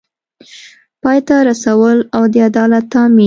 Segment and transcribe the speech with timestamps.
[1.01, 3.19] پای ته رسول او د عدالت تامین